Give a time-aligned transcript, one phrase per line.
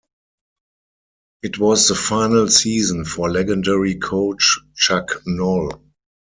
[1.43, 5.73] It was the final season for legendary coach Chuck Noll.